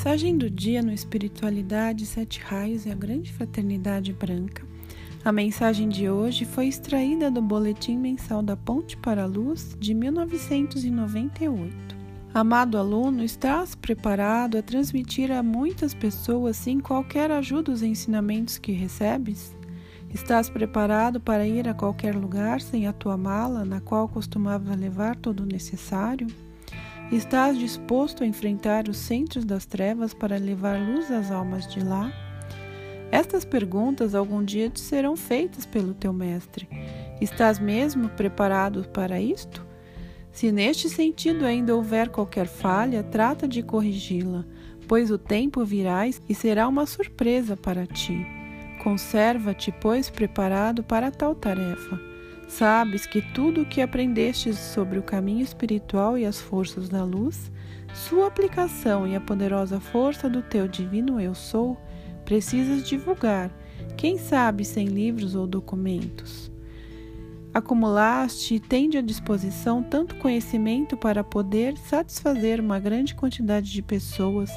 [0.00, 4.66] mensagem do dia no Espiritualidade Sete Raios e a Grande Fraternidade Branca.
[5.22, 9.92] A mensagem de hoje foi extraída do Boletim Mensal da Ponte para a Luz de
[9.92, 11.76] 1998.
[12.32, 18.72] Amado aluno, estás preparado a transmitir a muitas pessoas sem qualquer ajuda os ensinamentos que
[18.72, 19.54] recebes?
[20.08, 25.14] Estás preparado para ir a qualquer lugar sem a tua mala, na qual costumava levar
[25.14, 26.26] todo o necessário?
[27.12, 32.12] Estás disposto a enfrentar os centros das trevas para levar luz às almas de lá?
[33.10, 36.68] Estas perguntas algum dia te serão feitas pelo teu mestre.
[37.20, 39.66] Estás mesmo preparado para isto?
[40.30, 44.44] Se neste sentido ainda houver qualquer falha, trata de corrigi-la,
[44.86, 48.24] pois o tempo virá e será uma surpresa para ti.
[48.84, 52.09] Conserva-te, pois, preparado para tal tarefa.
[52.50, 57.50] Sabes que tudo o que aprendestes sobre o caminho espiritual e as forças da luz,
[57.94, 61.80] sua aplicação e a poderosa força do teu divino Eu Sou,
[62.24, 63.52] precisas divulgar,
[63.96, 66.50] quem sabe sem livros ou documentos.
[67.54, 74.50] Acumulaste e tende à disposição tanto conhecimento para poder satisfazer uma grande quantidade de pessoas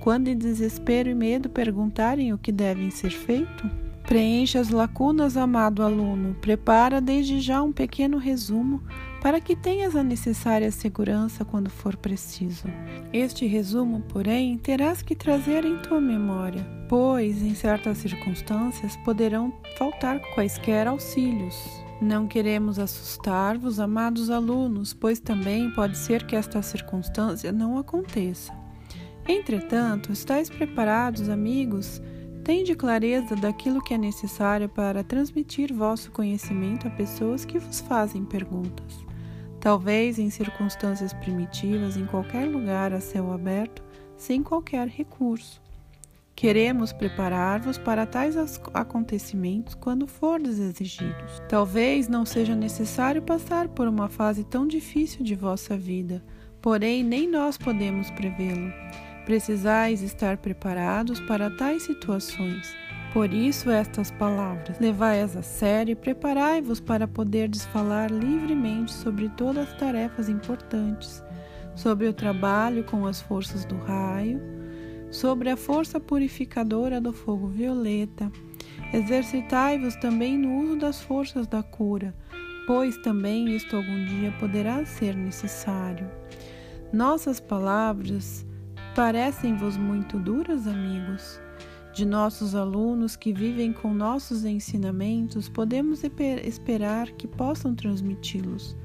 [0.00, 3.89] quando em desespero e medo perguntarem o que devem ser feito?
[4.10, 6.34] Preencha as lacunas, amado aluno.
[6.40, 8.82] Prepara desde já um pequeno resumo
[9.22, 12.64] para que tenhas a necessária segurança quando for preciso.
[13.12, 20.18] Este resumo, porém, terás que trazer em tua memória, pois em certas circunstâncias poderão faltar
[20.34, 21.56] quaisquer auxílios.
[22.02, 28.52] Não queremos assustar-vos, amados alunos, pois também pode ser que esta circunstância não aconteça.
[29.28, 32.02] Entretanto, estáis preparados, amigos?
[32.44, 38.24] Tende clareza daquilo que é necessário para transmitir vosso conhecimento a pessoas que vos fazem
[38.24, 39.04] perguntas.
[39.60, 43.84] Talvez em circunstâncias primitivas, em qualquer lugar a céu aberto,
[44.16, 45.60] sem qualquer recurso.
[46.34, 48.34] Queremos preparar-vos para tais
[48.72, 51.42] acontecimentos quando fordes exigidos.
[51.46, 56.24] Talvez não seja necessário passar por uma fase tão difícil de vossa vida,
[56.62, 58.72] porém nem nós podemos prevê-lo.
[59.30, 62.74] Precisais estar preparados para tais situações.
[63.12, 69.68] Por isso, estas palavras: levai-as a sério e preparai-vos para poderdes falar livremente sobre todas
[69.68, 71.22] as tarefas importantes,
[71.76, 74.42] sobre o trabalho com as forças do raio,
[75.12, 78.32] sobre a força purificadora do fogo violeta.
[78.92, 82.12] Exercitai-vos também no uso das forças da cura,
[82.66, 86.10] pois também isto algum dia poderá ser necessário.
[86.92, 88.44] Nossas palavras
[88.94, 91.40] Parecem-vos muito duras, amigos?
[91.94, 96.02] De nossos alunos que vivem com nossos ensinamentos, podemos
[96.42, 98.76] esperar que possam transmiti-los.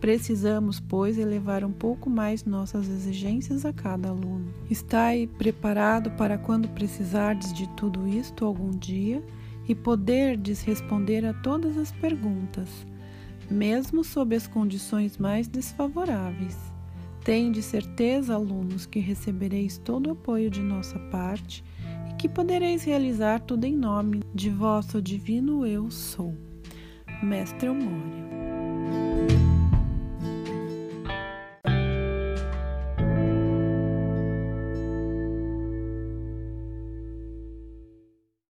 [0.00, 4.52] Precisamos, pois, elevar um pouco mais nossas exigências a cada aluno.
[4.68, 9.24] Estai preparado para quando precisardes de tudo isto algum dia
[9.68, 12.68] e poderdes responder a todas as perguntas,
[13.48, 16.73] mesmo sob as condições mais desfavoráveis.
[17.24, 21.64] Tende certeza, alunos, que recebereis todo o apoio de nossa parte
[22.10, 26.34] e que podereis realizar tudo em nome de vosso divino Eu Sou.
[27.22, 28.33] Mestre Eumório.